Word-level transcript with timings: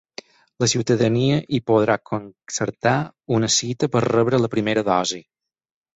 La 0.61 0.67
ciutadania 0.71 1.35
hi 1.57 1.59
podrà 1.71 1.97
concertar 2.11 2.95
una 3.39 3.53
cita 3.57 3.91
per 3.97 4.03
rebre 4.11 4.41
la 4.45 4.51
primera 4.55 4.85
dosi. 4.93 5.21